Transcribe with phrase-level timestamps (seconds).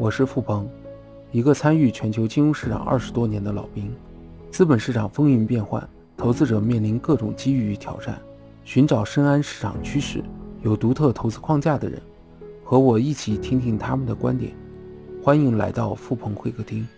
[0.00, 0.66] 我是付鹏，
[1.30, 3.94] 一个参与全球金融市场二十多年的老兵。
[4.50, 8.18] 资本市场风云变幻，投资者面临各种机遇与挑战，
[8.64, 10.24] 寻找深谙市场趋势、
[10.62, 12.00] 有独特投资框架的人，
[12.64, 14.54] 和我一起听听他们的观点。
[15.22, 16.88] 欢迎来到付鹏会客厅。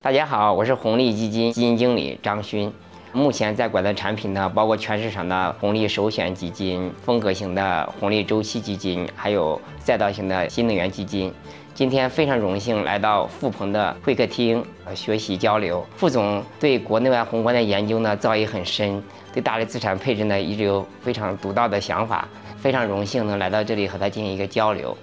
[0.00, 2.72] 大家好，我是红利基金基金经理张勋。
[3.16, 11.32] 目前在管的产品呢，包括全市场的红利首选基金、风格型的红利周期基金，还有赛道型的新能源基金。
[11.72, 14.62] 今天非常荣幸来到富鹏的会客厅，
[14.94, 15.82] 学习交流。
[15.96, 19.02] 副总对国内外宏观的研究呢，造诣很深，
[19.32, 22.28] 对大类资产配置呢，一直有非常独到的想法。
[22.58, 24.94] 非常荣幸能来到这里和他进行一个交流。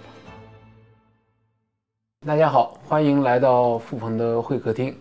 [2.28, 4.96] 大家好，欢迎来到富鹏的会客厅。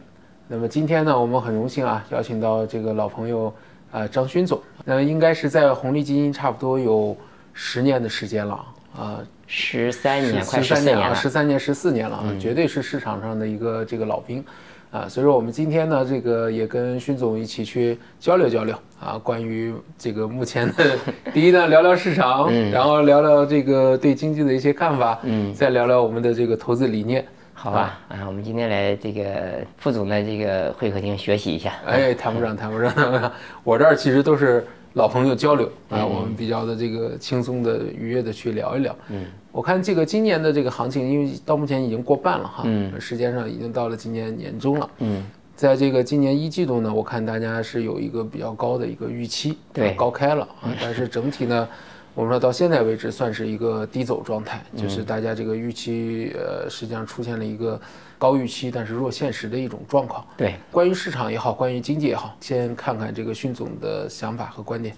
[0.52, 3.50] 那么今天呢，我们很荣幸啊，邀请到这个老朋友，
[3.90, 4.60] 啊张勋总。
[4.84, 7.16] 那应该是在红利基金差不多有
[7.54, 8.62] 十年的时间了
[8.94, 14.44] 啊，十三年，快十三年了，十三年十四年了啊，绝对是市场上的一个这个老兵
[14.90, 15.08] 啊。
[15.08, 20.98] 所以说我们今天呢，这个也跟勋总一起去交流交流啊，关于这个目前的，
[21.32, 27.26] 第一呢聊聊市场，然后聊聊这个对经济的一些看法，嗯，再聊聊我们的这个投资理念。
[27.62, 31.72] 好吧，啊，我们今天来这个副总的这个会客厅学习一下。
[31.86, 32.92] 哎，谈不上，谈不上。
[33.62, 38.92] 我这儿其实都是老朋友交流啊，我们比较的这个轻松的、愉悦的去聊一聊。
[39.10, 44.90] 嗯，我看这个今年的这个行情，因为到目前已经过半了哈，嗯，时间上已经到了今年年中了。
[44.98, 45.24] 嗯，
[45.54, 51.68] 在这个今年一季度呢，我看大家是有一个比较高的一个预期，对，高开了啊，但是整体呢。
[52.14, 57.80] 我们说到现在为止，算是一个低走状态，就是大家这个预期，呃，实际上出现了一个
[58.18, 60.22] 高预期但是弱现实的一种状况。
[60.36, 64.94] 对，关于市场也好，关于经济也好，先看看这个训总的想法和观点。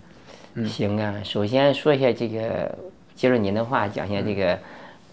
[0.55, 2.77] 嗯，行啊，首先说一下这个，
[3.15, 4.59] 接着您的话讲一下这个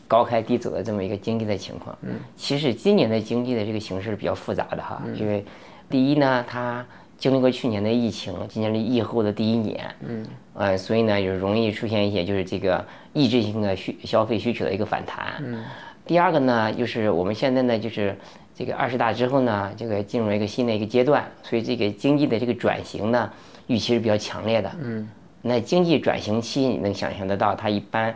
[0.08, 1.96] 高开低走的这么一个经济的情况。
[2.02, 5.46] 嗯，其实今年的经济的这个形势比较复杂的哈，因为
[5.88, 6.84] 第一呢，它。
[7.22, 12.84] 经历过去年的疫情，今年是疫后的第一年，嗯，呃，所以呢，就容易出现一些就是这个
[13.14, 15.36] 抑制性的需消费需求的一个反弹。
[15.46, 15.64] 嗯，
[16.04, 18.18] 第二个呢，就是我们现在呢，就是
[18.56, 23.32] 这个二十大之后呢，这个进入了一个新的一个阶段，所以这个经济的这个转型呢，
[23.68, 24.72] 预期是比较强烈的。
[24.82, 25.08] 嗯，
[25.44, 28.12] 那经济转型期你能想象得到，它一般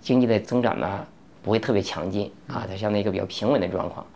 [0.00, 1.06] 经济的增长呢
[1.42, 4.06] 不会特别强劲啊，它相当于一个比较平稳的状况。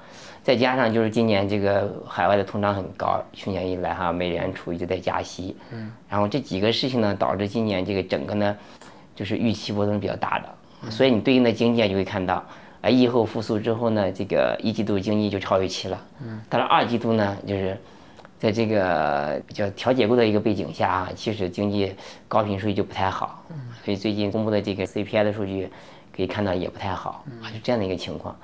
[0.42, 8.56] 再加上就是今年这个海外的通胀很高，去年以来哈美联储一直在加息，嗯，然后这几个事情呢导致今年这个整个呢
[9.14, 12.44] 就是预期波动比较大的，所以你对应的经济就会看到，
[12.80, 17.78] 啊疫后复苏之后呢，这个一季度经济就超预期了，嗯，到了二季度呢，就是
[18.36, 21.94] 在这个比较调结构的一个背景下啊，其实经济
[22.26, 25.70] 高频数据就不太好，嗯，所以最近公布的这个 CPI 的数据
[26.16, 28.36] 可以看到也不太好，啊，是这样的一个情况。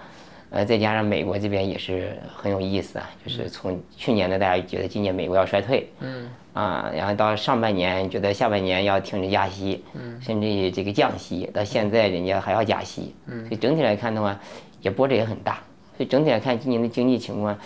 [0.51, 14.41] 呃，再加上美国这边也是很有意思啊，就是从去年呢，大家觉得今年美国要衰退，嗯，啊，然后到上半年觉得下半年要停止加息，嗯，甚至于这个降息，到现在人家还要加息，嗯，所以整体来看的话，
[14.81, 15.63] 也波折也很大，
[15.97, 17.59] 所以整体来看今年的经济情况，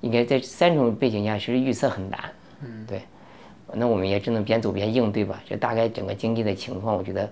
[0.00, 2.20] 应该在三种背景下其实预测很难，
[2.62, 3.02] 嗯，对，
[3.74, 7.28] 那我们也只能边走边应对吧，这大概整个经济的情况，我觉得。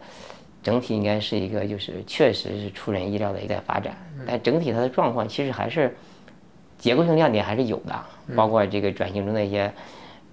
[0.63, 3.97] 整体应该是一个，就是确实是出人意料的一个发展，
[4.27, 5.97] 但整体它的状况其实还是
[6.77, 7.95] 结构性亮点还是有的，
[8.37, 9.73] 包括这个转型中的一些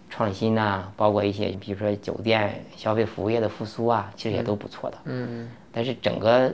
[0.10, 4.98] 创新呐，包括一些比如说酒店消费服务业的复苏啊，其实也都不错的。
[5.06, 6.54] 嗯但是整个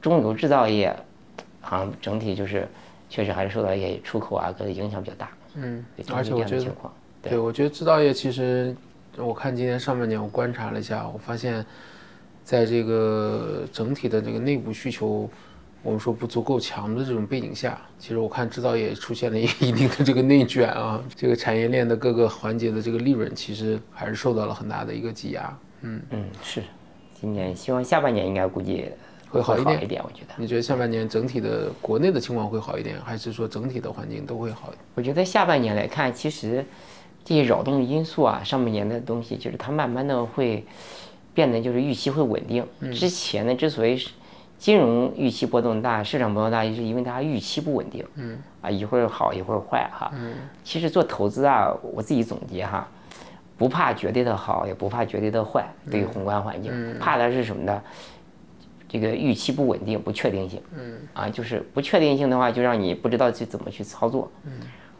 [0.00, 0.94] 中游制造业
[1.60, 2.68] 好像整体就是
[3.08, 5.30] 确实还是受到一些出口啊各个影响比较大。
[5.54, 5.84] 嗯。
[6.14, 6.72] 而且我觉得，
[7.22, 8.76] 对，我觉得制造业其实，
[9.16, 11.64] 我看今年上半年我观察了一下，我发现。
[12.46, 15.28] 在这个整体的这个内部需求，
[15.82, 25.58] 我们说不足够强的这种背景下，其实我看制造业出现了一一定的这个内卷啊，这个产业链的各个环节的这个利润其实还是受到了很大的一个挤压。
[25.80, 26.62] 嗯嗯，是，
[27.20, 28.90] 今年希望下半年应该估计
[29.28, 30.34] 会好一点一点，我觉得。
[30.36, 34.78] 你觉得下半年整体的国内的情况会好一点，还是说整体的环境都会好一点？
[34.94, 36.64] 我觉得下半年来看，其实
[37.24, 40.64] 这些扰动因素啊，上半年的东西，就是它慢慢的会。
[41.36, 42.66] 变得就是预期会稳定。
[42.94, 44.02] 之前呢，之所以
[44.58, 48.02] 金融预期波动大，市场波动大，就是因为大家预期不稳定。
[48.14, 50.10] 嗯，啊，一会儿好一会儿坏哈。
[50.14, 50.34] 嗯，
[50.64, 52.88] 其实做投资啊，我自己总结哈，
[53.58, 55.66] 不怕绝对的好，也不怕绝对的坏。
[55.90, 57.82] 对于宏观环境，怕的是什么呢？
[58.88, 60.62] 这个预期不稳定、不确定性。
[60.74, 64.30] 嗯，啊，就是不确定性的话，就让你不知道去怎么去操作。
[64.44, 64.52] 嗯。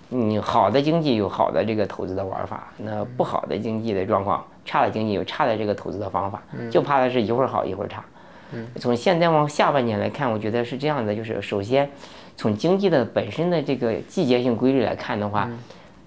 [0.09, 8.05] 你好的经济有好的这个投资的玩法，那不好的经济的状况，差的经济有差的这个投资的方法，就怕的是一会儿好一会儿差，
[8.77, 11.91] 从现在往下半年来看，我觉得是这样的，就是首先
[12.37, 15.51] 从经济的本身的这个季节性规律来看的话，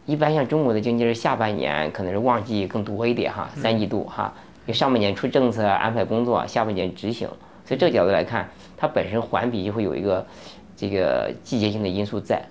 [0.05, 4.33] 一般像中国的经济是下半年可能是旺季更多一点哈，三季度哈，
[4.65, 7.27] 因为上半年出政策安排工作，下半年执行，
[7.65, 10.25] 所以这个角度来看，它本身环比就会有一个
[10.77, 12.41] 这个季节性的因素在。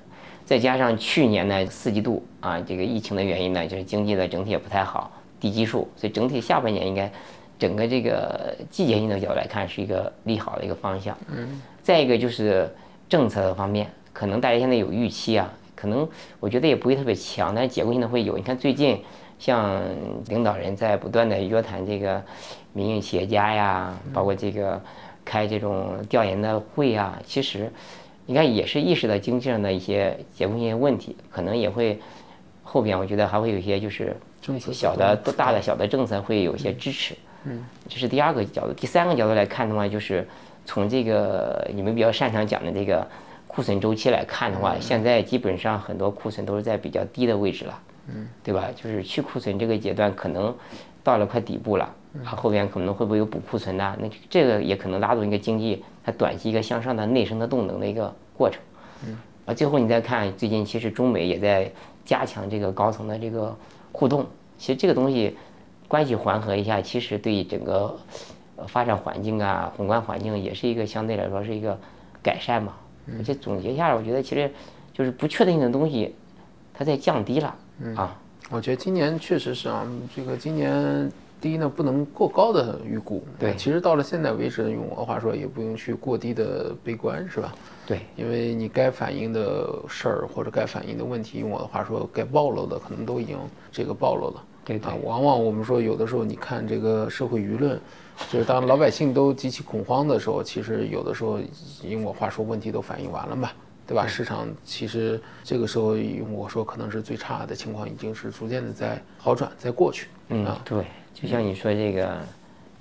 [0.48, 7.12] 再加上去年呢四季度啊，这个疫情的原因呢，就是经济的整体也不太好，低基数，所以整体下半年应该
[7.58, 11.14] 整个这个季节性的角度来看是一个利好的一个方向。
[11.30, 11.60] 嗯。
[11.82, 12.66] 再一个就是
[13.10, 16.08] 政策方面，可能大家现在有预期啊，可能
[16.40, 18.38] 我觉得也不会特别强，但是结构性的会有。
[18.38, 18.98] 你看最近
[19.38, 19.78] 像
[20.28, 22.24] 领导人在不断的约谈这个
[22.72, 24.80] 民营企业家呀，包括这个
[25.26, 27.70] 开这种调研的会啊，其实。
[28.30, 31.98] 你看，也是意识到经济上的一些结构性问题，可能也会
[32.62, 34.14] 后边我觉得还会有一些就是
[34.70, 37.14] 小的、大的、小的政策会有一些支持。
[37.44, 38.74] 嗯，这是第二个角度。
[38.74, 40.28] 第三个角度来看的话，就是
[40.66, 43.06] 从这个你们比较擅长讲的这个
[43.46, 47.80] 库存周期来看的话，现在基本上很多库存都是在比较低的位置了。
[48.08, 48.68] 嗯，对吧？
[48.76, 50.54] 就是去库存这个阶段可能
[51.02, 51.90] 到了快底部了，
[52.26, 53.96] 啊，后边可能会不会有补库存呢？
[53.98, 55.82] 那这个也可能拉动一个经济。
[56.08, 58.58] 它短期一个向上的内生的动能的一个过程，
[59.06, 61.70] 嗯，啊，最后你再看最近其实中美也在
[62.02, 63.54] 加强这个高层的这个
[63.92, 64.24] 互动，
[64.56, 65.36] 其实这个东西
[65.86, 67.94] 关系缓和一下，其实对整个
[68.68, 71.78] 发展环境啊、宏观环境也是一个相对来说是一个
[72.22, 72.72] 改善嘛。
[73.18, 74.50] 而且总结下来，我觉得其实
[74.94, 76.14] 就是不确定性的东西
[76.72, 77.54] 它在降低了
[77.94, 78.18] 啊。
[78.48, 81.12] 我觉得今年确实是啊，这个今年。
[81.40, 83.22] 第一呢，不能过高的预估。
[83.38, 87.54] 对，其实到了现在为止，用我的话说，也不用去过低的悲观，是吧？
[87.86, 93.38] 对，因为你该反映的事儿或者该反映的问题，用我的话说，该暴露的可能都已经
[93.70, 94.44] 这个暴露了。
[94.64, 97.80] 对啊，往往我们说有的时候，你看这个社会舆论，
[98.30, 101.38] 就是当老百姓都极其恐慌的时候，其实有的时候
[101.84, 103.50] 用我话说，问题都反映完了嘛，
[103.88, 104.06] 对吧？
[104.06, 110.08] 市场其实这个时候用我说，可能是最差的情况已经是逐渐的在好转，在过去。
[110.28, 110.84] 嗯，对。
[111.14, 112.18] 就像你说这个，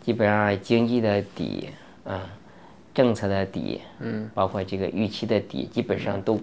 [0.03, 1.69] 基本上经济的底
[2.03, 2.21] 啊，
[2.93, 6.39] 政策的底，嗯，包括这个预期的底，基本上都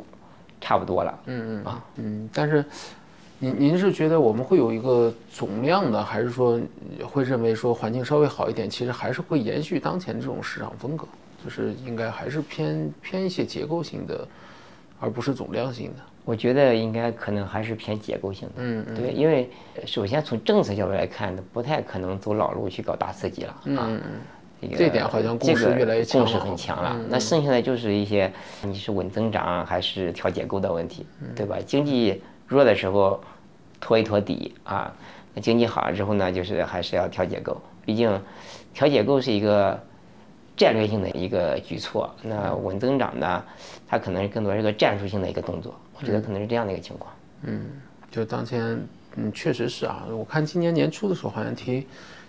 [0.60, 1.20] 差不多了。
[1.26, 2.64] 嗯嗯啊嗯，但是
[3.38, 6.58] 您您是觉得我们会有一个总量的，还是说
[7.04, 11.06] 会认为说环境稍微好一点，其实还是会延续当前这种市场风格，
[11.44, 14.26] 就是应该还是偏偏一些结构性的，
[15.00, 16.02] 而不是总量性的。
[16.24, 19.50] 我觉得应该可能还是偏结构性的，嗯对，因为
[19.84, 23.86] 首先从政策角度来看，不太可能走老路去搞大刺激了啊。
[23.88, 24.00] 嗯
[24.74, 26.98] 这点好像共识越来越强，共识很强了。
[27.10, 28.32] 那剩下的就是一些
[28.62, 31.04] 你是稳增长还是调结构的问题，
[31.36, 31.58] 对吧？
[31.66, 33.22] 经济弱的时候
[33.78, 34.90] 拖一拖底啊，
[35.34, 38.18] 那经济好了之后呢，就是还是要调结构，毕竟
[38.72, 39.78] 调结构是一个。
[40.56, 43.42] 战略性的一个举措，那稳增长呢？
[43.88, 47.12] 它可能更多是个战术性的一个动作，我觉得可能是这样的一个情况。
[47.42, 47.66] 嗯，
[48.10, 48.78] 就当前，
[49.16, 50.04] 嗯，确实是啊。
[50.10, 51.86] 我看今年年初的时候，好像提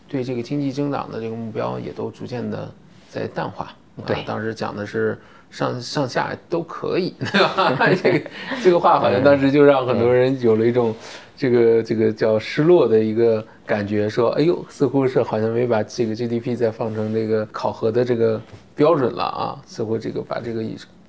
[0.08, 2.70] 对这个经济增长的这个目标也都逐渐的
[3.10, 3.74] 在淡化。
[4.06, 5.18] 对，当时讲的是
[5.50, 7.78] 上上下都可以，对吧？
[8.04, 8.30] 这个
[8.62, 10.94] 这个话好像当时就让很多人有了一种
[11.36, 13.46] 这个这个叫失落的一个。
[13.68, 18.40] 感觉说，哎呦，似乎是好像没把这个 GDP 再放成这个考核的这个
[18.76, 20.64] 标准了啊，似乎这个把这个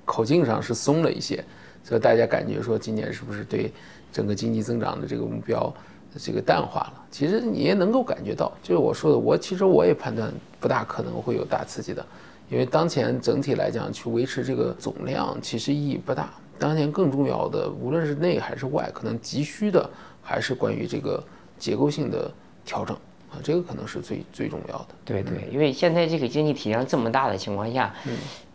[0.05, 1.45] 口径上是松了一些，
[1.83, 3.71] 所以大家感觉说今年是不是对
[4.11, 5.71] 整个经济增长的这个目标
[6.17, 6.93] 这个淡化了？
[7.11, 12.03] 其实你也能够感觉到，就是我说的，我其实我也判断不大可能会有大刺激的，
[12.49, 19.89] 因为当前整体来讲去维持这个总量其实意义不大，当前更重要的无论是内还是外，可能急需的
[20.21, 21.23] 还是关于这个
[21.57, 22.31] 结构性的。
[22.67, 22.93] 调整
[23.31, 24.87] 啊，这个可能是最最重要的。
[25.05, 27.93] 对对，因为现在这个经济体量这么大的情况下，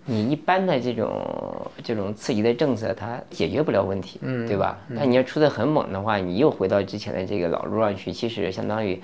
[0.04, 4.78] 你一般的这种这种刺激的政策，它解决不了问题，嗯，对吧？
[4.94, 9.00] 但你要出的很猛的话，你又回到之前的这个老路上去，其实相当于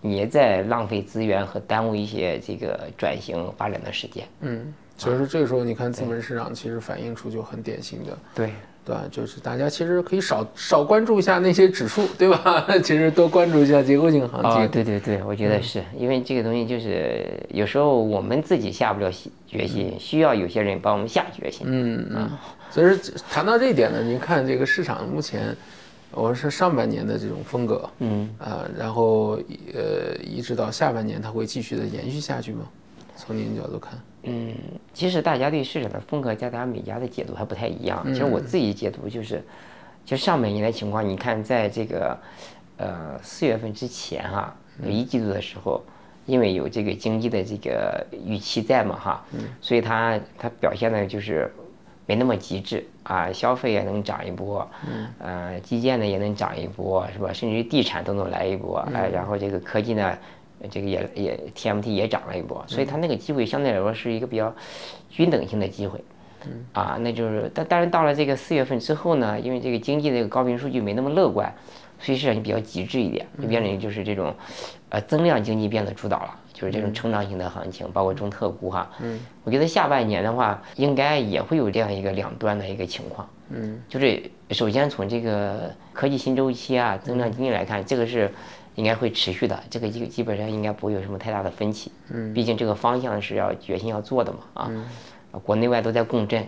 [0.00, 4.24] 你在浪费资源和耽误一些这个转型发展的时间。
[4.42, 8.18] 嗯，所以说这个时候你看资本市场其实反映出就很典型的。
[8.34, 8.52] 对。
[8.84, 9.02] 对吧？
[9.12, 12.66] 就是大家其实可以少少关注一下那些指数，对吧？
[12.82, 14.68] 其实多关注一下结构性行情。
[14.72, 19.08] 对对对，我觉得是因为这个东西就是有时候我们自己下不了
[19.46, 21.64] 决心，需要有些人帮我们下决心。
[21.70, 22.30] 嗯嗯。
[22.72, 25.56] 所以说谈到这一点呢，您看这个市场目前，
[26.10, 29.38] 我是上半年的这种风格，嗯啊，然后
[29.72, 32.62] 呃一直到下半年，它会继续的延续下去吗？
[33.16, 33.98] 从您角度看？
[34.24, 34.54] 嗯，
[34.94, 38.02] 其实大家对市场的风格，加大家每家的解读还不太一样。
[38.06, 39.42] 其实我自己解读就是，
[40.04, 42.16] 就上半年的情况，你看在这个，
[42.76, 44.54] 呃四月份之前哈，
[44.84, 45.82] 一季度的时候，
[46.26, 49.24] 因为有这个经济的这个预期在嘛哈，
[49.60, 51.52] 所以它它表现的就是
[52.06, 54.68] 没那么极致啊，消费也能涨一波，
[55.18, 57.32] 呃，基建呢也能涨一波，是吧？
[57.32, 60.16] 甚至于地产都能来一波，哎，然后这个科技呢，
[60.70, 64.54] 这个也也 TMT 也涨了一波，所以它那个机会相对来说是一个比较
[65.10, 66.02] 均等性的机会，
[66.46, 71.52] 嗯啊，那就是但但是到了这个四月份之后呢，因为这个经济这个高频数据没那么乐观。
[72.04, 74.34] 所以市场就比较极致一点，就变成就是这种，
[74.88, 78.90] 呃，增量经济变得主导了，就是这种成长型的行情，包括中特估哈。
[79.00, 83.30] 嗯，我觉得下半年的话，应该也会有这样一个两端的一个情况。
[83.50, 88.28] 嗯，就是首先从这个科技新周期啊，增量经济来看，这个是
[88.74, 91.90] 应该会持续的，这个基基本上应该不会有什么太大的分歧。
[92.10, 94.70] 嗯，毕竟这个方向是要决心要做的嘛啊，
[95.42, 96.46] 国内外都在共振。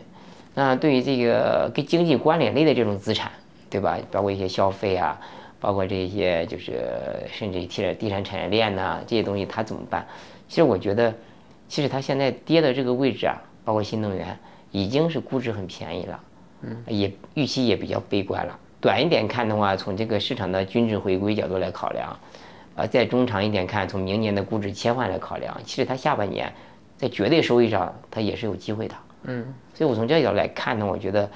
[0.55, 3.31] 那对于这个跟经济关联类的这种资产，
[3.69, 3.99] 对吧？
[4.11, 5.21] 包括一些消费啊。
[5.61, 6.83] 包括这些，就是
[7.33, 10.07] 甚至提了地产产业链呐，这些东西它怎么办？
[10.47, 11.15] 其实我觉得，
[11.69, 14.39] 其实它现在跌的这个位置啊，包括新能源，
[14.73, 16.21] 已经是估值很便宜了，
[16.61, 18.59] 嗯，也预期也比较悲观了。
[18.85, 22.15] 短一点看的话，从这个市场的均值回归角度来考量，
[22.75, 26.53] 呃，再中长一点看，从明年的估值切换来考量，其实它下半年
[26.99, 31.27] 在绝对收益上它也是有机会的，嗯，所以我从这个角度来看呢，我觉得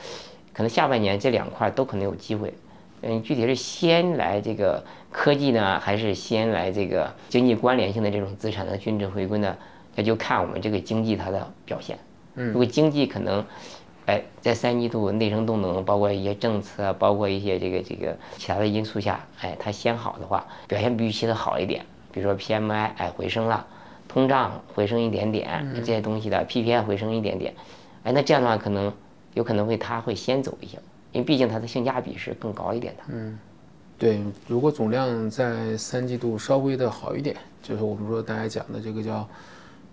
[0.52, 2.52] 可能下半年这两块都可能有机会。
[3.00, 9.56] 嗯，具体是先来这个科技呢，还是先来这个经济关联性的这种资产的均值回归呢？
[9.94, 11.98] 那就看我们这个经济它的表现。
[12.34, 13.42] 嗯，如果经济可能，
[14.08, 21.84] 哎，在三季度内生动能，包括一些政策，包括一些这个这个其他的因素下，哎，它先好的话，表现比预期的好一点。
[22.10, 23.66] 比如说 PMI 哎回升了，
[24.08, 27.52] 通胀回升一点点，这些东西的 PPI 回升一点点，
[28.02, 28.90] 哎，那这样的话可能
[29.34, 30.78] 有可能会它会先走一些。
[31.12, 33.02] 因为毕竟它的性价比是更高一点的。
[33.08, 33.38] 嗯，
[33.98, 39.28] 对，如果总量在三季度稍微的好一点，就是我们说大家讲的这个叫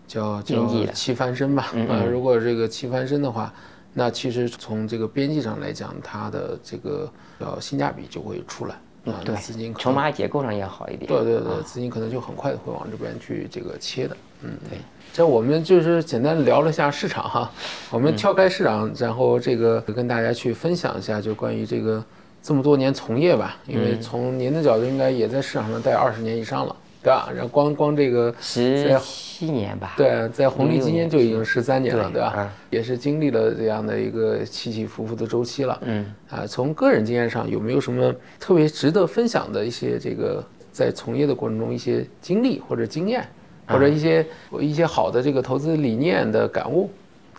[0.08, 1.64] 叫叫七翻身吧。
[1.90, 3.54] 啊，如果这个七翻身的话，
[3.98, 7.10] 那其实从这个边际上来讲，它的这个
[7.40, 8.76] 呃性价比就会出来。
[9.06, 11.08] 啊，对，资金筹码结构上也好一点。
[11.08, 14.18] 对对对，资金可能就很快会往这边去这个切的。
[14.42, 14.80] 嗯，对。
[15.14, 17.52] 这我们就是简单聊了一下市场哈，
[17.90, 22.04] 我们跳开市场，然后这个跟大家去分享一下，就关于这个
[22.42, 26.76] 这么多年从业吧，因为从您的角度应该也在市场上待二十年以上了，
[27.06, 27.30] 对吧？
[27.32, 32.52] 然后光光这个十七年吧，对，在红利基金就已经十三年了，对吧？
[32.72, 35.80] 也是经历了这样的一个起起伏伏的周期了。
[35.84, 43.24] 嗯，啊，从个人经验上有没有什么特别值得分享的一些这个在从业的过程中一些经历或者经验？
[43.68, 44.24] 或者一些
[44.60, 46.88] 一些好的这个投资理念的感悟，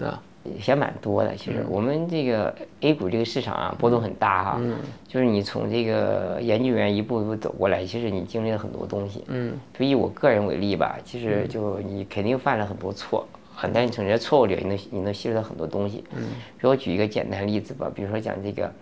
[0.01, 0.21] 啊，
[0.67, 1.35] 也蛮多的。
[1.35, 4.59] 其实我们这个 A 股这个市场啊，波动很大哈。
[4.61, 4.77] 嗯。
[5.09, 9.25] 就是你从这个研究员一步一步走过来，其实你经历了很多东西。
[9.29, 9.53] 嗯。
[9.79, 16.05] 就以我个人为例吧，其实就你肯定犯了很多错，很但你从这些错误里，你能你能吸收到很多东西。
[16.15, 16.25] 嗯。
[16.61, 18.73] 给我举一个简单例子吧，比如说讲这个，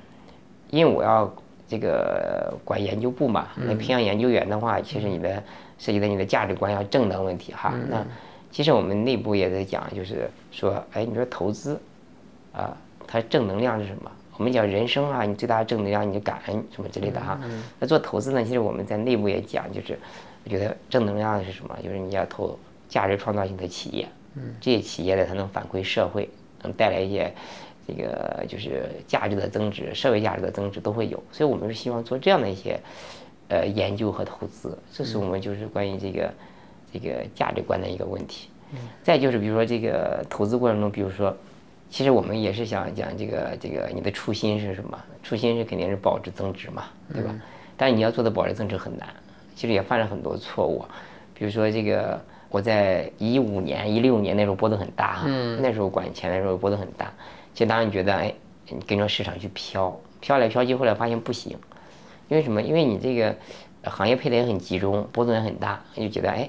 [0.71, 1.33] 因为我要
[1.66, 5.42] 这个管研究部嘛，那培养研究员的话，其实你的。
[5.76, 8.06] 涉及到你的价值观要正当问题哈，那
[8.54, 11.76] 其实我们内部也在讲，就是说，哎，你说投资，
[12.52, 14.08] 啊，它正能量是什么？
[14.37, 17.37] 我们讲人生啊，你最大的正能量，你就感恩什么之类的哈。
[17.80, 19.99] 那做投资呢，其实我们在内部也讲，就是
[20.44, 21.76] 我觉得正能量是什么？
[21.82, 22.56] 就是你要投
[22.88, 24.08] 价值创造性的企业，
[24.61, 26.30] 这些企业呢，它能反馈社会，
[26.62, 27.34] 能带来一些
[27.88, 31.20] 这个就是价值的增值，社会价值的增值都会有。
[31.32, 32.78] 所以我们是希望做这样的一些。
[33.49, 36.32] 呃，研究和投资，这是我们就是关于这个
[37.00, 38.48] 这个价值观的一个问题。
[39.02, 41.36] 再就是比如说这个投资过程中，比如说，
[41.90, 44.98] 其实我们也是想讲这个这个你的初心是什么？
[45.22, 47.34] 初心是肯定是保值增值嘛，对吧？
[47.76, 49.08] 但是你要做的保值增值很难，
[49.54, 50.84] 其实也犯了很多错误。
[51.34, 55.28] 比如说这个我在一五年、一六年那时候波动很大哈，
[55.60, 57.12] 那时候管钱的时候波动很大。
[57.52, 58.34] 其实当时觉得哎，
[58.86, 61.56] 跟着市场去飘，飘来飘去，后来发现不行。
[62.28, 62.60] 因为什么？
[62.60, 63.34] 因为你这个
[63.84, 66.48] 行业配的也很集中，波动也很大，就觉得哎，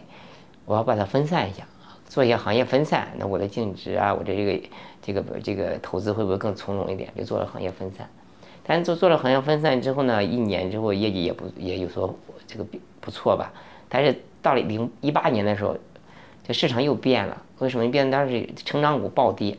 [0.66, 1.64] 我要把它分散一下，
[2.08, 4.70] 做一些行业分散，那我的净值啊，我的这个
[5.02, 7.10] 这个这个投资会不会更从容一点？
[7.16, 8.10] 就做了行业分散。
[8.64, 12.18] 但是做做了行业分散之后呢，一年之后业绩也不也有所
[12.48, 12.66] 这个
[13.00, 13.54] 不错吧？
[13.88, 15.78] 但是到了零一八年的时候，
[16.44, 17.42] 这市场又变了。
[17.60, 18.10] 为什么变？
[18.10, 19.58] 当时成长股暴跌，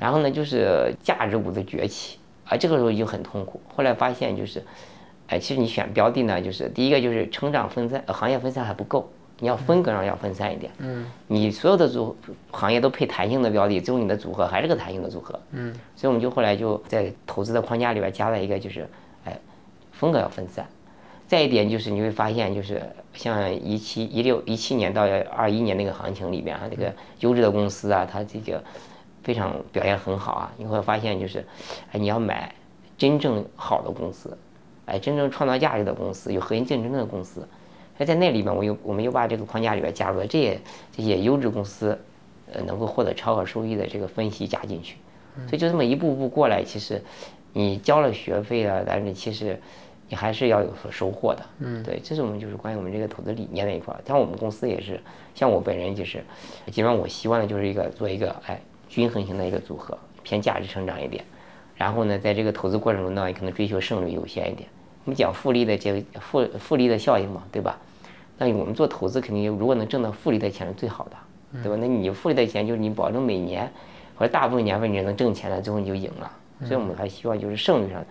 [0.00, 3.60] 然后呢就是价值股的崛起啊，这个时候就很痛苦。
[3.74, 4.62] 后来发现就是。
[5.32, 9.08] 哎，其实你选标的呢，就是第一个就是成长分散，呃行业分散还不够，
[9.40, 10.70] 你要风格上要分散一点。
[10.78, 12.16] 嗯，你所有的组
[12.52, 15.40] 行业都配弹性的标的，最后你的组合还是个弹性的组合。
[15.50, 18.86] 嗯，所以我们就后来就在投资的框架里边加了一个，就是
[19.24, 19.36] 哎，
[19.90, 20.64] 风格要分散。
[21.26, 22.82] 再一点就是你会发现，就是
[23.14, 28.62] 像一七一六一七年到二一年那个行情里边啊，这个优质的公司啊，它这个
[29.22, 30.52] 非常表现很好啊。
[30.56, 31.46] 你会发现就是，
[31.92, 32.54] 哎，你要买
[32.98, 34.36] 真正好的公司，
[34.86, 37.48] 哎，真正创造价值的公司，有核心竞争的公司。
[38.00, 40.58] 那在那里面，我又我们又把这个框架里边加入了这些
[40.90, 41.98] 这些优质公司，
[42.50, 44.96] 呃，能够获得超额收益的这个分析加进去。
[45.46, 47.02] 所以就这么一步步过来，其实
[47.52, 49.60] 你交了学费啊，但是其实
[50.08, 51.44] 你还是要有所收获的。
[51.58, 53.94] 嗯，对，这是我们就是关于我们这个投资理念那一块。
[54.06, 54.98] 像我们公司也是，
[55.34, 56.24] 像我本人就是，
[56.72, 61.22] 基本上我希望的就是一个做一个哎均衡型的一个组合，偏价值成长一点。
[61.76, 64.66] 然后呢，在这个投资过程中呢，也可能追求胜率优先一点。
[65.04, 67.78] 我们讲复利的这个复复利的效应嘛，对吧？
[68.40, 71.76] 那我们做投资肯定如果能挣到复利的钱是最好的，对吧？
[71.80, 73.70] 那你复利的钱就是你保证每年。
[74.16, 76.30] 或者大部分年份你能挣钱了，最后你就赢了。
[76.66, 78.04] 所以我们还希望就是胜率上，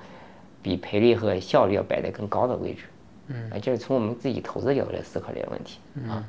[0.59, 2.85] 比赔率和效率要摆在更高的位置。
[3.27, 5.77] 嗯，哎，这是从我们自己投资角度来思考这个问题
[6.09, 6.25] 啊。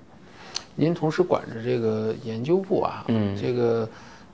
[0.74, 3.88] 您同时管着这个研究部啊，嗯，这个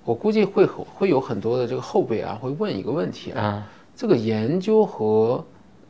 [0.04, 5.44] 我估计会会有很多的这个后辈啊会问一个问题啊，这个研究和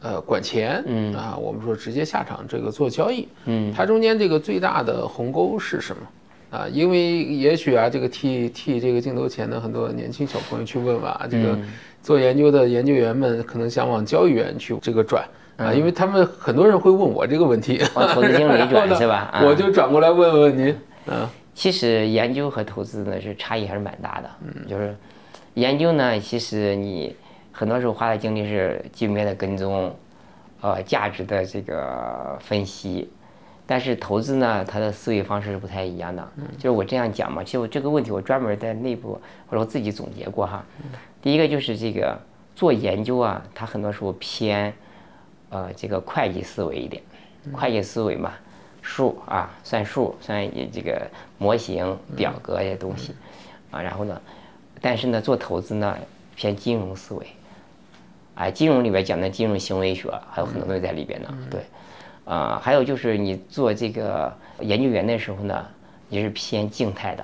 [0.07, 6.03] 呃管钱，嗯啊，我们说直接下场这个做交易，嗯，它中间这个最大的鸿沟是什么？
[6.59, 11.59] 啊，因为也许啊，这个替替这个镜头前的很多年轻小朋友去问吧啊，这个
[12.03, 15.25] 做研究的研究员们可能想往交易员去这个转
[15.57, 19.43] 啊，因为他们很多人会问我这个问题，往投资经理转 是吧？
[19.45, 20.77] 我就转过来问问您。
[21.07, 24.31] 嗯，其实研究和投资呢是差异还是蛮大的。
[24.45, 24.95] 嗯，就是
[25.55, 27.15] 研究呢，其实你
[27.59, 29.97] 很多时候花的精力是基本面的跟踪，
[30.61, 33.11] 呃，价值的这个分析。
[33.67, 36.29] 但是投资呢，它的思维方式是不太一样的。
[36.59, 40.63] 就是我这样讲嘛，其实我这个问题我专门在内部或者我自己总结过哈。
[41.23, 42.15] 第一个就是这个
[42.55, 44.71] 做研究啊，它很多时候偏
[45.49, 47.03] 呃这个会计思维一点，
[47.55, 48.35] 会计思维嘛，
[48.83, 53.15] 数啊，算数，算这个模型、表格这些东西
[53.71, 53.81] 啊。
[53.81, 54.21] 然后呢，
[54.83, 55.97] 但是呢，做投资呢
[56.37, 57.27] 偏金融思维，
[58.37, 61.61] 哎，金融里边讲的金融行为学还有很多东西在里边呢，对。
[62.25, 65.67] 啊，还有就是你做这个研究员的时候呢，
[66.09, 67.23] 你是偏静态的；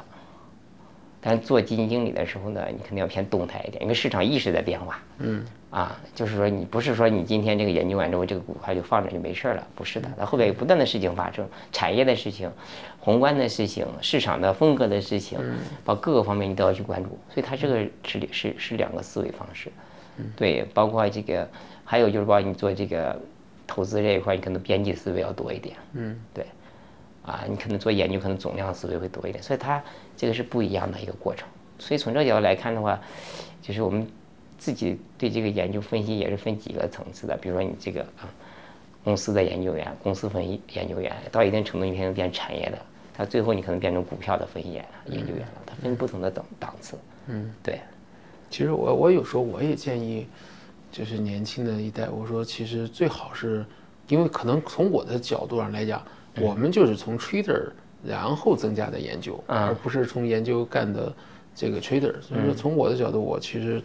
[1.21, 4.99] 但做基金经理的时候呢，你肯定要偏动态一点，因为市场意识在变化。
[5.19, 5.45] 嗯。
[5.71, 12.49] 啊，就是说你不是说你今天这个研究完之后，这个股票就放着就没事了，不是的，它后边有不断的事情发生，产业的事情、
[13.01, 15.39] 宏观的事情、市场的风格的事情，
[15.85, 17.19] 包括各个方面你都要去关注。
[17.29, 19.73] 所以它这个是是是两个思维方式。
[20.23, 20.33] 嗯。
[20.37, 21.49] 对，包括这个，
[21.85, 23.21] 还有就是包括你做这个。
[23.65, 26.45] 投资这一块，你可能编辑思维要多一点，嗯，对，
[27.25, 29.83] 啊，你可能做研究，可能总量思维会多一点，所以它
[30.15, 31.49] 这个是不一样的一个过程。
[31.79, 33.01] 所以从这个角度来看的话，
[33.63, 34.07] 就是我们
[34.59, 37.35] 自己对这个研究分析也是分几个层次的。
[37.39, 38.29] 比如说你这个啊，
[39.03, 42.79] 公司的研究员，公司分析研究员，到一定程度你可能变产业的，
[43.15, 46.99] 它最后你可能变成股票的分析研研究员了，它分不同的等档次。
[47.29, 47.81] 嗯，对。
[48.53, 50.29] 其实我我有时候我也建议。
[50.95, 53.65] 就是年轻的一代，我说其实最好是，
[54.09, 56.03] 因为可能从我的角度上来讲，
[56.39, 57.71] 我们就是从 trader
[58.05, 61.11] 然后增加的研究，而不是从研究干的
[61.55, 62.13] 这个 trader。
[62.21, 63.83] 所以说从我的角度，我其实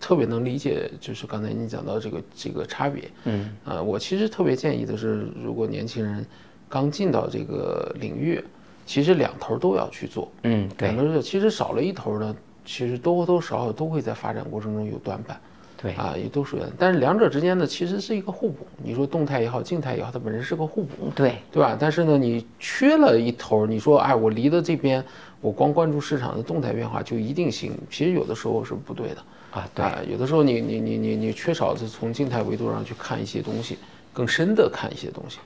[0.00, 3.08] 特别能理解，就是刚才你讲到这个这个差别。
[3.22, 6.26] 嗯，啊，我其实特别建议的是，如果年轻人
[6.68, 8.42] 刚进到这个领域，
[8.84, 10.28] 其实两头都要去做。
[10.42, 10.90] 嗯，对。
[10.90, 15.40] 两头其实少了一头呢，其实多多少少都会在发展过程中有短板。
[15.82, 18.64] 对啊，也都是有，但是两者之间呢，其实是一个互补。
[18.84, 21.76] 你说动态也好，静态也好，它本身是个互补，对对吧？
[21.76, 25.04] 但是呢，你缺了一头，你说哎，我离的这边，
[25.40, 27.72] 我光关注市场的动态变化就一定行？
[27.90, 29.16] 其实有的时候是不对的
[29.50, 29.68] 啊。
[29.74, 33.76] 对，有的时候你你你你你缺少是从静态维度上去看一些东西，
[34.12, 35.40] 更深的看一些东西，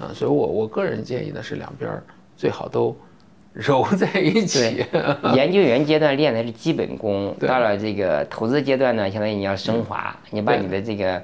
[0.00, 2.02] 啊，所以我我个人建议呢是两边
[2.38, 2.96] 最好都。
[3.54, 4.84] 揉在一起。
[5.34, 11.22] 研究员阶段练的是基本功， 到了这个投资阶段呢，相当于你要升华，你把你的这个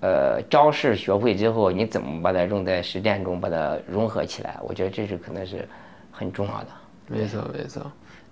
[0.00, 4.56] 呃招式学会之后，你怎么把它用在实践中，把它融合起来？
[4.62, 5.66] 我觉得这是可能是
[6.10, 6.66] 很重要的。
[7.06, 7.80] 没错，没错。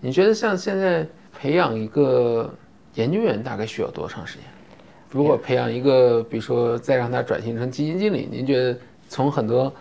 [0.00, 1.06] 你觉得像现在
[1.40, 2.52] 培养一个
[2.94, 4.44] 研究员大概需要多长时间？
[5.10, 8.76] 如果培养一个，比如说再让他转型成基金经理，您觉得
[9.08, 9.72] 从很多？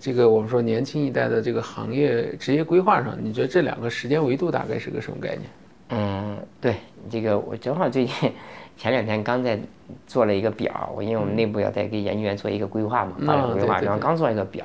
[0.00, 5.42] 这个我们说年轻一代的这个行业职业规划上，你觉得这两个时间维度大概是个什么概念？
[5.90, 6.76] 嗯，对，
[7.10, 8.32] 这个我正好最近
[8.78, 9.58] 前两天刚在
[10.06, 14.64] 做了一个表，我因为我们内部要在给研究员做一个规划嘛，发展规划，然后刚做一个表，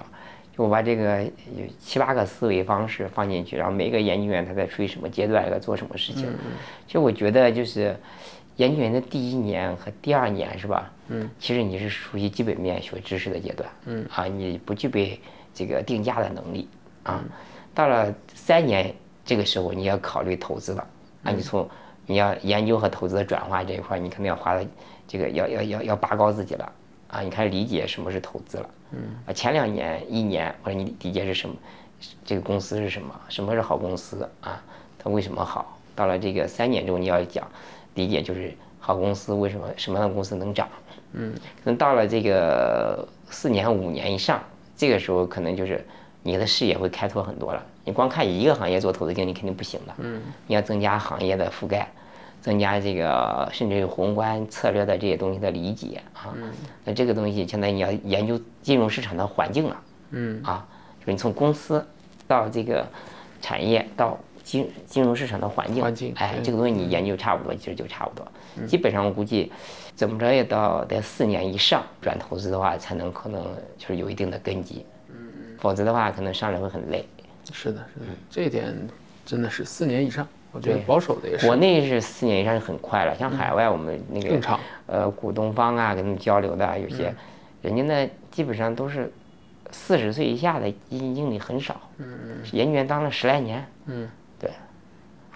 [0.55, 6.29] 就我把这个有七八个思维方式放进去，然后每个研究员他在处于什么阶段，要做什么事情。
[6.87, 7.93] 就我觉得就是
[8.57, 10.91] 研究员的第一年和第二年是吧？
[11.07, 15.19] 嗯，其实你是属于基本面学知识的阶段，嗯啊，你不具备
[15.53, 16.67] 这个定价的能力
[17.03, 17.23] 啊。
[17.73, 18.93] 到了三年
[19.23, 20.87] 这个时候，你要考虑投资了
[21.23, 21.31] 啊。
[21.31, 21.69] 你从
[22.05, 24.65] 你要研究和投资的转化这一块，你肯定要花的
[25.07, 26.71] 这个要要要要拔高自己了
[27.07, 27.21] 啊。
[27.21, 29.31] 你开始理解什么是投资了，嗯啊。
[29.31, 31.55] 前两年一年或者你理解是什么，
[32.25, 34.61] 这个公司是什么，什么是好公司啊？
[34.97, 35.77] 它为什么好？
[35.95, 37.47] 到了这个三年之后，你要讲
[37.97, 40.69] 理解就是好公司为什么什么样的公司能涨。
[41.13, 44.41] 嗯，可能到了这个四年五年以上，
[44.75, 45.83] 这个时候可能就是
[46.21, 47.65] 你的视野会开拓很多了。
[47.83, 49.93] 你光看一个行业做投资经理肯定不行的。
[49.97, 51.89] 嗯，你要增加行业的覆盖，
[52.41, 56.35] 增加这个甚至宏观策略的这些东西的理解啊。
[56.35, 56.51] 嗯，
[56.83, 59.77] 那这个东西现在你要研究金融市场的环境了。
[60.11, 60.67] 嗯，啊，
[60.99, 61.83] 就是你从公司
[62.27, 62.85] 到这个
[63.41, 68.25] 产业到金金融市场的环境，环境，哎，这个东西你研究差不多，其实就差不多。
[68.65, 69.51] 基本上我估计。
[69.97, 73.43] 怎么着也到得四年以上转投资的话，才能可能
[73.79, 74.85] 就是有一定的根基，
[75.57, 77.03] 否则的话可能上来会很累。
[77.51, 78.77] 是的，是的，这一点
[79.25, 81.47] 真的是四年以上，我觉得保守的也是。
[81.47, 87.11] 国内是四年以上是很快了，像海外我们那个呃，股东方啊，跟他们交流的有些，
[87.63, 89.11] 人家呢基本上都是
[89.71, 94.09] 四十岁以下的基金经理很少，嗯嗯，研究员当了十来年，嗯，对。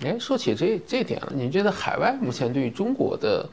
[0.04, 3.48] 哎，说起这这点了，你觉得海外目前对于中国的？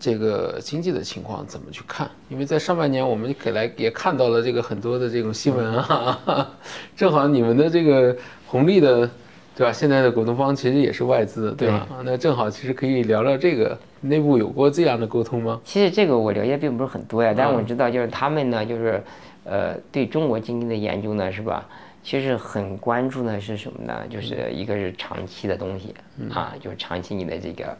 [0.00, 2.08] 这个经济的情况怎么去看？
[2.28, 6.48] 因为在上半年我们给来也看到了这个很多的这种新闻啊，
[6.96, 9.10] 正好你们的这个红利的，
[9.56, 9.72] 对吧？
[9.72, 11.88] 现在的股东方其实也是外资，对吧？
[12.04, 15.60] 那正好其实可以聊聊这个内部有过这样的沟通吗？
[15.64, 19.02] 其实这个我了解并不是很多呀，但是我知道就是他们呢，就是
[19.42, 21.66] 呃对中国经济的研究呢，是吧？
[22.08, 24.06] 其实很关注的是什么呢？
[24.08, 25.94] 就是一个是长期的东西
[26.32, 27.76] 啊，就是长期你的这个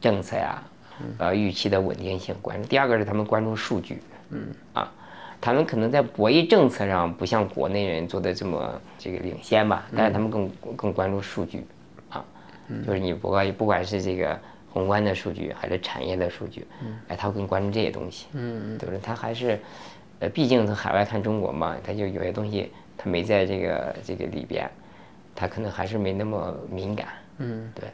[0.00, 0.62] 政策呀。
[1.18, 2.66] 呃，预期的稳定性关注。
[2.66, 4.90] 第二个是他们关注数据，嗯啊，
[5.42, 11.62] 他们可能在博弈政策上不像国内人做的这么这个领先吧，但是他们更更关注数据，
[12.08, 12.24] 啊，
[12.86, 14.38] 就是你不管不管是这个
[14.70, 16.66] 宏观的数据还是产业的数据，
[17.08, 18.98] 哎，他更关注这些东西，嗯嗯，对不对？
[19.02, 19.58] 他还是，
[20.20, 22.70] 呃，毕竟从海外看中国嘛，他就有些东西
[23.02, 24.70] 他没在这个这个里边，
[25.34, 27.08] 他可能还是没那么敏感，
[27.38, 27.84] 嗯，对。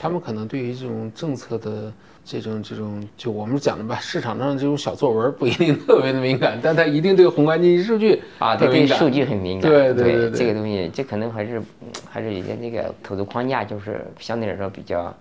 [0.00, 1.92] 他们可能对于这种政策的
[2.24, 9.68] 这种这种，就我们讲的吧，市场上这种小作文不一定特别的敏感，但他一定对宏观经济数据啊，对数据很敏感。
[9.68, 11.60] 对对对，这个东西，这可能还是
[12.08, 15.12] 还是有些这个投资框架，就是相对来说比较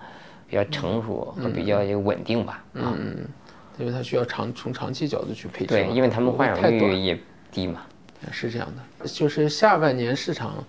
[0.48, 2.64] 比较成熟和比较稳定吧。
[2.76, 3.18] 嗯嗯，
[3.80, 5.74] 因为它需要长从长期角度去配置。
[5.74, 7.20] 对，因为他们换手率也
[7.52, 7.82] 低嘛。
[8.32, 10.64] 是这样的，就是下半年市场，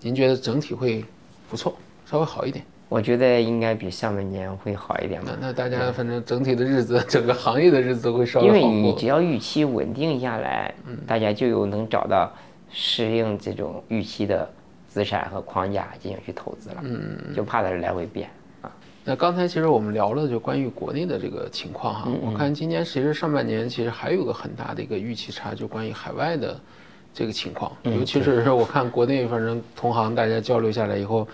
[0.00, 1.04] 您觉得整体会
[1.50, 1.76] 不错，
[2.06, 2.64] 稍微好一点。
[2.88, 5.36] 我觉得应该比上半年会好一点吧。
[5.40, 10.72] 那大家反正整体的日子，整个行业的日子都会稍微好因为你只要预期稳定下来，
[11.06, 12.32] 大家就有能找到
[12.70, 14.48] 适应这种预期的
[14.86, 16.76] 资产和框架进行去投资了。
[16.84, 18.28] 嗯就怕它是来回变
[18.60, 18.70] 啊。
[19.02, 26.60] 那刚才其实我们聊了就关于国内的这个情况哈，我看今年其实上半年其实还有个很大的一个预期差，就关于海外的
[27.14, 31.26] 这个情况，尤其是我看国内反正同行大家交流下来以后。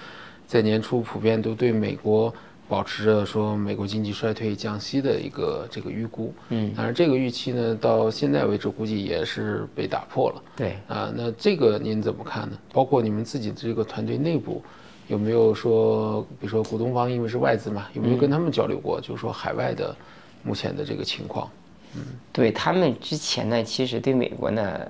[0.50, 2.34] 在年初普遍都对美国
[2.68, 10.42] 保持着说美国经济衰退、降息的一个这个预估，嗯，当然这个预期呢，到现在为止估计也是被打破了。
[10.56, 12.58] 对啊，那这个您怎么看呢？
[12.72, 14.60] 包括你们自己的这个团队内部
[15.06, 19.00] 有没有说，比如说股东方因为是外资嘛，有没有跟他们交流过？
[19.00, 19.94] 就是说海外的
[20.42, 21.48] 目前的这个情况。
[21.94, 24.80] 嗯，对他们之前呢，其实对美国呢。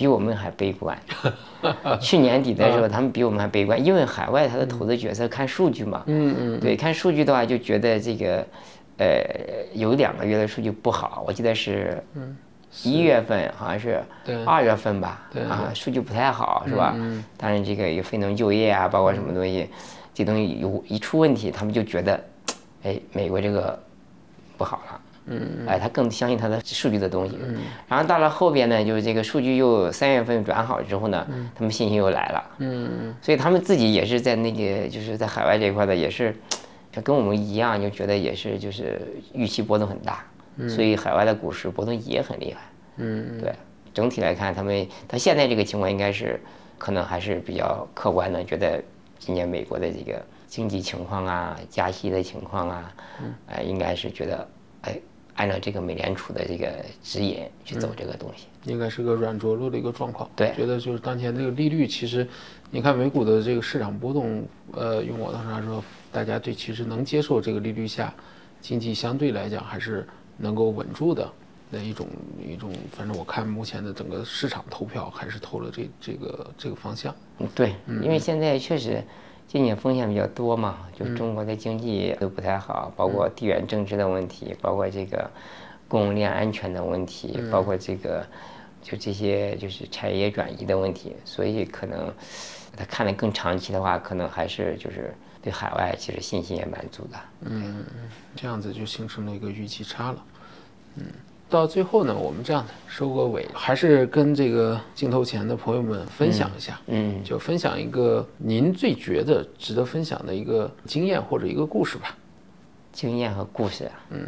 [0.00, 0.98] 比我们还悲观。
[2.00, 6.02] 去年底的时候，他们比我们还悲观，因为海外他的投资决策看数据嘛。
[6.06, 6.58] 嗯嗯。
[6.58, 8.46] 对，看数据的话，就觉得这个，
[8.96, 9.22] 呃，
[9.74, 12.02] 有两个月的数据不好，我记得是
[12.82, 14.02] 一月份，好像是
[14.46, 15.28] 二月份吧。
[15.50, 16.94] 啊，数据不太好，是吧？
[16.96, 17.22] 嗯。
[17.36, 19.68] 当然，这个有非农就业啊，包括什么东西，
[20.14, 22.18] 这东西有一出问题，他们就觉得，
[22.84, 23.78] 哎，美国这个
[24.56, 24.99] 不好了。
[25.26, 27.38] 嗯，哎，他更相信他的数据的东西。
[27.42, 32.50] 嗯，然后到了后边呢，就是这个数据又三月份转好之后呢，他们信心又来了。
[32.58, 36.34] 嗯所以他们自己也是在那个就是在海外这一块的，也是，
[37.04, 39.00] 跟我们一样，就觉得也是就是
[39.32, 40.24] 预期波动很大。
[40.56, 40.68] 嗯。
[40.68, 42.60] 所以海外的股市波动也很厉害。
[42.96, 43.54] 嗯对，
[43.94, 46.40] 整体来看，他们他现在这个情况应该是，
[46.76, 48.82] 可能还是比较客观的，觉得
[49.18, 52.92] 今年美国的这个经济情况啊、加息的情况啊，
[53.46, 54.59] 哎，应该是觉得，哎。
[55.40, 56.70] 按照这个美联储的这个
[57.02, 58.46] 指引去走这个东西。
[58.64, 60.28] 应该是个软着陆的一个状况。
[60.36, 62.28] 对，觉得就是当前这个利率，其实
[62.70, 68.12] 你看美股的这个市场波动，呃，用我的话说，大家对其实能接受这个利率下，
[68.60, 71.26] 经济相对来讲还是能够稳住的
[71.70, 72.06] 那一种
[72.46, 72.70] 一种。
[72.92, 77.14] 反正我看目前的整个市场投票还是投了这这个这个方向。
[77.38, 79.02] 嗯，对，因为现在确实
[79.50, 85.28] 今年风险比较多嘛，就是中国的经济都不太好，包括地缘政治的问题，包括这个。
[85.88, 88.24] 供应链安全的问题，包括这个，
[88.80, 92.14] 就这些就是产业转移的问题，所以可能
[92.76, 97.18] 他看的更长期的话，可能还是就是对海外其实信心也蛮足的。
[97.40, 97.84] 嗯，
[98.36, 100.24] 这样子就形成了一个预期差了。
[100.94, 101.06] 嗯，
[101.50, 106.80] 到最后呢，我们这样的收个尾，还是跟这个镜头前的朋友们分享一下。
[106.86, 112.16] 嗯，就分享一个您最觉得值得分享的一个经验或者一个故事吧。
[112.92, 113.92] 经验和故事啊。
[114.10, 114.26] 嗯。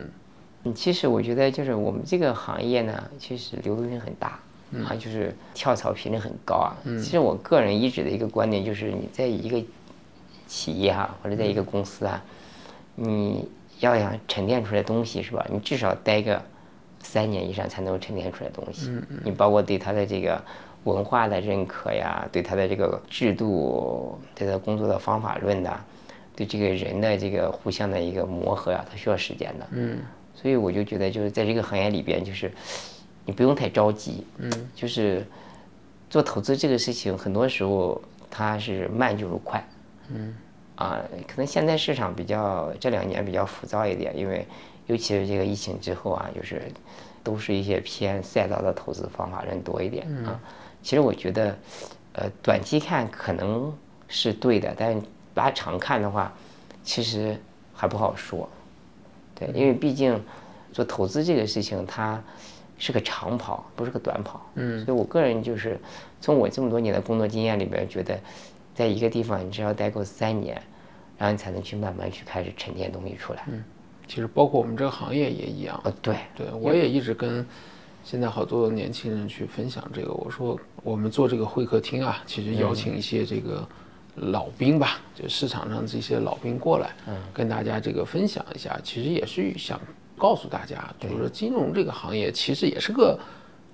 [0.64, 4.38] 嗯，其实我觉得就是我们这个行业呢，其实流动性很大，
[4.84, 6.76] 啊，就是跳槽频率很高啊。
[6.84, 9.60] 其实我个人一直的一个观点就是，你在一个
[10.46, 12.22] 企业哈，或者在一个公司啊，
[12.94, 13.48] 你
[13.80, 15.44] 要想沉淀出来东西是吧？
[15.50, 16.40] 你至少待个
[17.02, 18.90] 三年以上才能沉淀出来东西。
[19.24, 20.42] 你包括对他的这个
[20.84, 25.78] 文化的认可呀，对他的这个制度，对他工作的方法论呐，
[26.34, 29.66] 对这个人的这个互相的一个磨合呀，他需要时间的。
[29.72, 29.98] 嗯。
[30.34, 32.50] 所以我就觉得，就是在这个行业里边，就是
[33.24, 35.24] 你不用太着急，嗯，就是
[36.10, 39.64] 做投资这个事情，很多时候它是慢就是快，
[40.08, 40.34] 嗯，
[40.74, 44.44] 啊，可能现在市场比较这两年比较浮躁一点，因为
[44.86, 46.62] 尤其是这个疫情之后啊，就是
[47.22, 50.40] 都是一些偏赛道的投资方法人多一点啊。
[50.82, 51.56] 其实我觉得，
[52.14, 53.72] 呃，短期看可能
[54.08, 55.00] 是对的，但
[55.34, 56.32] 拉长看的话，
[56.82, 57.40] 其实
[57.72, 58.48] 还不好说。
[59.34, 60.20] 对，因为毕竟
[60.72, 62.22] 做投资这个事情，它
[62.78, 64.44] 是个长跑，不是个短跑。
[64.56, 65.80] 嗯，所以我个人就是
[66.20, 68.18] 从我这么多年的工作经验里边，觉得
[68.74, 70.60] 在一个地方，你只要待够三年，
[71.16, 73.44] 然后你才能去慢慢去开始沉淀东西出来。
[73.46, 73.62] 嗯，
[74.06, 75.80] 其实包括我们这个行业也一样。
[75.84, 77.46] 呃，对，对我也一直跟
[78.04, 83.66] 现在好多年轻人去分享这个，我说我们做这个会客厅啊，其实邀请一些这个。
[84.16, 89.80] 老兵吧，就市场上这些老兵过来，嗯，跟大家这个分享一下，其实也是想
[90.18, 93.18] 告诉大家，就是说金融这个行业其实也是个，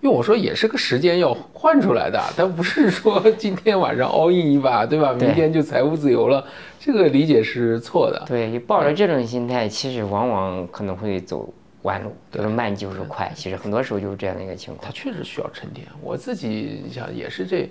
[0.00, 5.12] 用我说也是个时间要换出来的， 它不是说今天晚上 all in 一把，对吧？
[5.12, 6.46] 明天就财务自由了，
[6.78, 8.24] 这个理解是错的。
[8.26, 14.86] 对你抱着这种心态，其实往往可能会走弯路，就是慢就是快，其实很多时候就是这样的一个情况。
[14.86, 17.68] 它确实需要沉淀，我自己想也是这。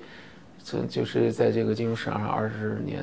[0.69, 3.01] 这就是在这个金融市场上二十年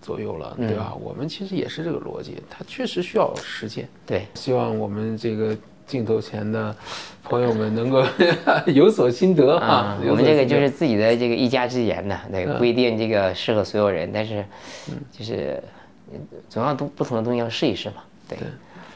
[0.00, 0.94] 左右了，对吧？
[0.94, 3.88] 我们其实也是这个逻辑，它确实需要时间。
[4.06, 5.56] 对，希望我们这个
[5.90, 6.74] 镜头前的
[7.24, 8.04] 朋友们能够
[8.72, 9.98] 有所心得啊。
[10.08, 14.44] 我们这个就是自己的这个一家之言呢，那个不一定这个适合所有人，但是
[15.10, 15.60] 就是
[16.48, 17.96] 总要都不同的东西要试一试嘛。
[18.28, 18.38] 对，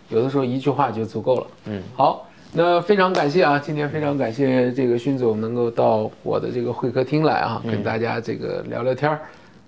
[0.09, 1.46] 有的时候一句话就足够了。
[1.64, 2.28] 嗯，好。
[2.57, 9.18] 那非常感谢啊，今天非常感谢这个勋总能够到我的这个会客厅来啊，跟大家这个聊聊天儿，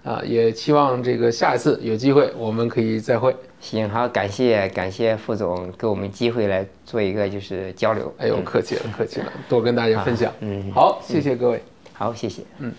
[0.06, 3.34] 啊，也期望这个下一次有机会我们可以再会。
[3.60, 8.14] 行，好，感谢感谢副总给我们机会来做一个就是交流。
[8.18, 10.32] 哎呦，客气了，客气了，多跟大家分享。
[10.40, 11.60] 嗯，好，谢谢各位。
[11.92, 12.42] 好，谢谢。
[12.60, 12.72] 嗯。